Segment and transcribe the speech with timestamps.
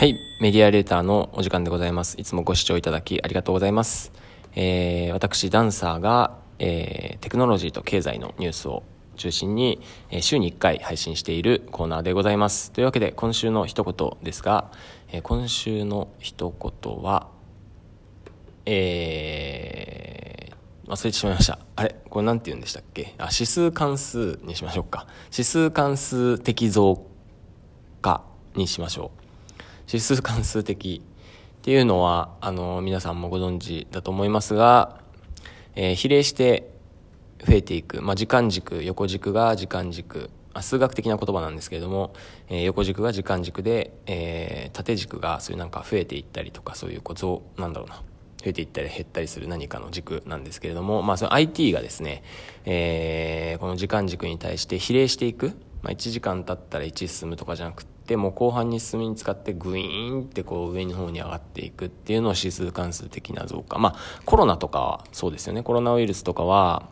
[0.00, 0.18] はい。
[0.40, 2.18] メディアレーターのお時間でございます。
[2.18, 4.12] いつもご視聴いただきありがとうございます。
[4.54, 8.82] えー、私、ダンサーが、えー、テクノロジーと経済のニュースを
[9.16, 12.72] 中心に、えー週に1回配信しているコーナーでございます。
[12.72, 14.72] というわけで、今週の一言ですが、
[15.12, 17.28] えー今週の一言は、
[18.64, 21.58] えー、忘れてしまいました。
[21.76, 21.94] あれ？
[22.08, 23.14] これなんて言うんでしたっけ？
[23.18, 25.06] あ、指数関数にしましょうか。
[25.30, 27.04] 指数関数的増
[28.00, 29.19] 加にしましょう。
[29.92, 35.00] 指数関数的っていうのは、あの、皆さんもご存知だと思いますが、
[35.74, 36.70] えー比例して
[37.44, 38.00] 増えていく。
[38.00, 40.30] まあ、時間軸、横軸が時間軸。
[40.60, 42.12] 数学的な言葉なんですけれども、
[42.48, 47.96] えー横軸が時間軸で、えー縦軸がそういうなんか増えていったりとか、そういうこう増、なんだろうな。
[47.96, 48.02] 増
[48.46, 52.22] えていったり減ったりする何かの軸なんですけれども、まあ、その IT がですね、
[52.64, 55.48] えーこの時間軸に対して比例していく、
[55.82, 63.78] まあ、1時間経ったら1進むとかじゃなくてもう後半に進みに使ってグイーンってこう上の方に上がっていくっていうのを指数関数的な増加。
[63.78, 65.62] まあコロナとかはそうですよね。
[65.62, 66.88] コロナウイルスとかは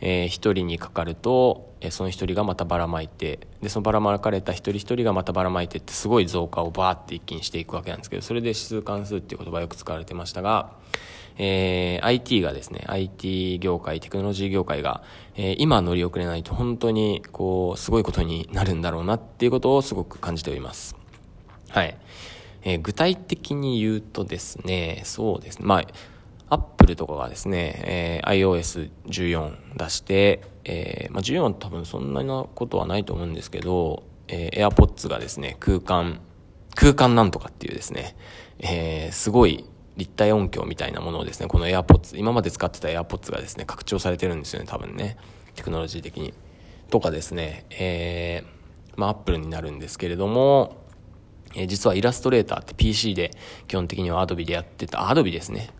[0.00, 10.72] えー、1人にかかると、えーその1人がまたばらまいてでそのばらまかれた一人一人がまたばらまいてってすごい増加をバーって一気にしていくわけなんですけどそれで指数関数っていう言葉がよく使われてましたが、
[11.36, 15.02] えー IT がですね IT 業界テクノロジー業界が、
[15.36, 20.96] えー今乗り遅れないと本当にこうすごいことになるんだろうなっていうことをすごく感じております。
[21.70, 21.96] はい、
[22.64, 25.66] えー具体的に言うとですねそうですね。
[25.66, 25.84] まあ
[26.50, 36.20] アップルとかがですね、えー iOS14 出して、えーまあ、14多分そんななことはないと思うんですけど、えー AirPods がですね、空間、
[36.74, 38.16] 空間なんとかっていうですね、
[38.60, 39.64] えーすごい
[39.96, 45.16] 立体音響みたいなものをですね、この AirPods、今まで使ってた AirPods がですね、拡張されてるんですよね、多分ね。
[45.54, 46.32] テクノロジー的に。
[46.88, 48.58] とかですね、えー
[48.98, 50.76] まあ、アップルになるんですけれども、
[51.54, 53.30] え実はイラストレーターって PC で
[53.66, 55.70] 基本的には Adobe でやってた、Adobe ですね。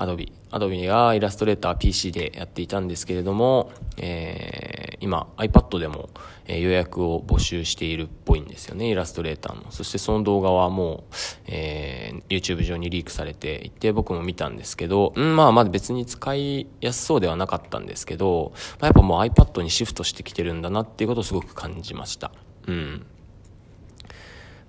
[0.00, 0.32] Adobe。
[0.50, 6.10] Adobe がイラストレーター PC でやっていたんですけれども、えー今 iPad でも、
[6.46, 9.70] え予約を募集しているっぽいんですよね、イラストレーターの。
[9.70, 11.14] そしてその動画はもう、
[11.46, 22.30] えー YouTube 上にリークされていて、僕も見たんですけど、うん、まあまだ別に使いやすそうではなかったんですけど、まあやっぱもう iPad にシフトしてきてるんだなっていうことをすごく感じました。
[22.66, 23.06] うん。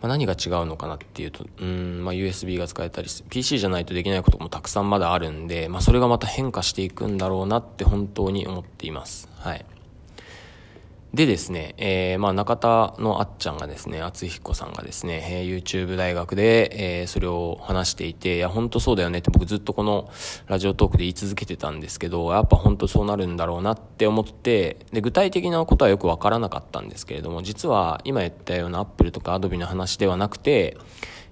[0.00, 9.28] まあ、何が違うのかなっていうと、うん、まあ、USB が使えたり PC じゃないとできないこともたくさんまだあるんで、まあ、それがまた変化していくんだろうなって本当に思っています。
[9.38, 9.64] はい。
[11.12, 20.08] でですね、えーまあ、中田のあっちゃんがですね、厚彦さんがですね、えー YouTube 大学で、えーそれを話していて、いや、本当そうだよねって僕ずっとこの
[20.46, 30.78] ラジオトークで言い続けてたんですけど、やっぱ本当そうなるんだろうなって思って、で、具体的なことはよくわからなかったんですけれども、実は今言ったような Apple とか Adobe の話ではなくて、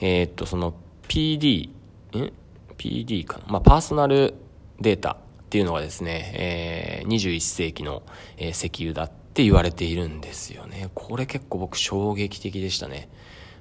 [0.00, 0.72] えーっと、その
[1.06, 1.68] PD、
[2.14, 2.32] ん
[2.78, 3.44] ?PD かな？
[3.46, 4.32] まあ、パーソナル
[4.80, 5.16] データっ
[5.50, 8.02] ていうのがですね、えー21世紀の、
[8.38, 10.88] えー石油だったって言われているんですよね。
[10.94, 13.10] これ結構僕衝撃的でしたね。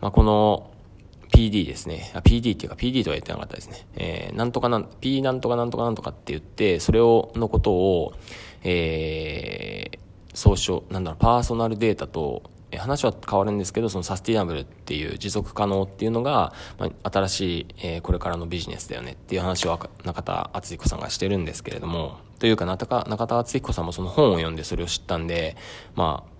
[0.00, 0.68] まあ、この
[1.32, 2.10] PD ですね。
[2.12, 3.86] あ PD っていうか PD とは言ってなかったですね。
[3.94, 8.14] えーなんとかなん、P なんとかなんとかなんとかって言って、それを、のことを、
[8.64, 9.98] えー、
[10.34, 12.42] 総称、なんだろう、パーソナルデータと、
[12.78, 25.56] 話は変わるんですけど、そのサスティナブルっていう持続可能っていうのが、まあ、新しい、えーこれからのビジネスだよねっていう話を中田敦彦さんがしてるんですけれども、というか中田中田敦彦さんもその本を読んでそれを知ったんで、
[25.94, 26.30] まあ、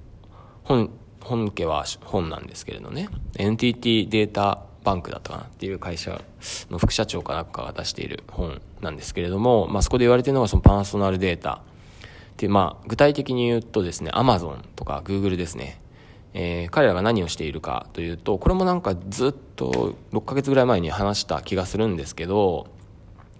[0.64, 6.22] 本、本家は本なんですけれどね、NTT データバンクだったかなっていう会社
[6.70, 11.60] の副社長かなんかが出している本なんですけれども、まあ、そこで言われてるのがそのパーソナルデータっ
[12.36, 15.80] ていう、まあ、具体的に言うとですね、Amazon とか Google ですね。
[16.34, 22.66] えー彼らが何をしているかというと、これもなんかずっと6ヶ月ぐらい前に話した気がするんですけど、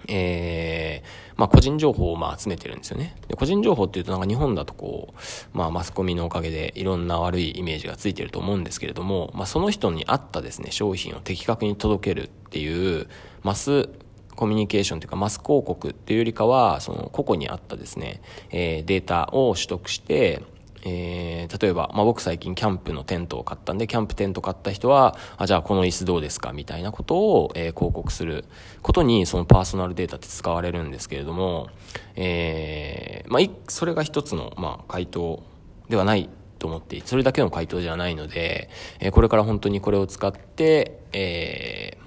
[0.09, 3.17] えーまあ、個人情報をまあ集めてるんですよね。
[3.29, 5.15] で個人情報っていうとなんか日本だとこ
[5.55, 13.09] う、まあ、マスコミのおかげでいろんな悪いイメージがついてると思うんですけれども、まあ、その人に合ったですね、商品を的確に届けるっていう、
[13.43, 13.89] マス
[14.37, 18.21] コミュニケーションというかマス広告っていうよりかは、その個々に合ったですね、
[18.51, 20.43] えーデータを取得して、
[20.85, 28.45] えー例えば、まあ、僕最近キャンプのテントを買ったんで、キャンプテント買った人は、あ、じゃあこの椅子どうですかみたいなことを、えー広告する
[28.83, 31.69] ことに、そのパーソナルデータって使われるんですけれども、
[32.17, 35.43] えーまあ、それが一つの、まあ、回答
[35.89, 36.29] ではない
[36.59, 41.99] と思っていて、それだけの回答じゃないので、えこれから本当にこれを使って、え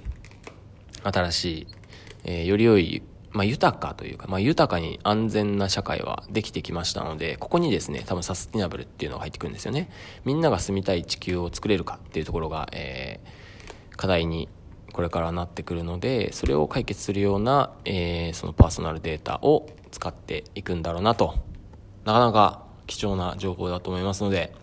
[1.03, 1.67] 新しい、
[2.23, 9.89] えより良い、まあ、豊かというか、まあ、豊かに安全な社会はできてきましたので、ここにですね、多分サスティナブルっていうのが入ってくるんですよね。
[10.23, 13.43] みんなが住みたい地球を作れるかっていうところが、えー
[13.97, 14.49] 課題に
[14.91, 21.35] これからなってくるのでそれを解決するような、えー、そのパーソナルデータを使っていくんだろうなと
[22.05, 24.53] なかなか貴重な情報だと思いますので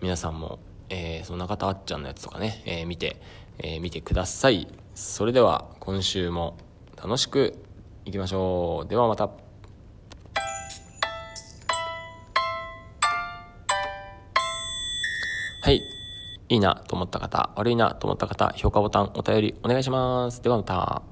[0.00, 0.58] 皆さんも、
[0.88, 3.16] えー、その中田あっちゃんのやつとかね、えー、見て、
[3.58, 6.56] えー、見てくださいそれでは今週も
[6.96, 7.61] 楽しく
[8.04, 9.30] いきましょうではまた
[15.62, 15.80] はい
[16.48, 20.42] いいなと思った方、悪いなと思った方、評価ボタン、お便りお願いします。
[20.42, 21.11] ではまた。